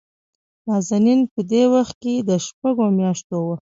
نازنين 0.67 1.19
په 1.31 1.39
دې 1.51 1.63
وخت 1.73 1.95
کې 2.01 2.13
دشپږو 2.29 2.85
مياشتو 2.97 3.37
وه. 3.45 3.55